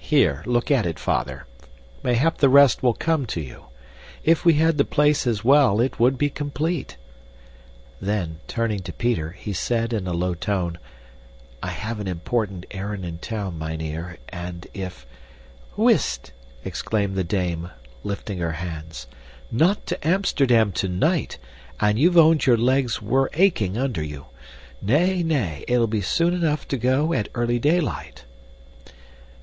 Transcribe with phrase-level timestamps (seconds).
[0.00, 1.44] Here, look at it, father;
[2.02, 3.66] mayhap the rest will come to you.
[4.24, 6.96] If we had the place as well, it would be complete!"
[8.00, 10.78] Then turning to Peter, he said in a low tone,
[11.62, 15.06] "I have an important errand in town, mynheer, and if"
[15.76, 16.32] "Wist!"
[16.64, 17.68] exclaimed the dame,
[18.02, 19.06] lifting her hands.
[19.50, 21.36] "Not to Amsterdam tonight,
[21.78, 24.28] and you've owned your legs were aching under you.
[24.80, 28.24] Nay, nay it'll be soon enough to go at early daylight."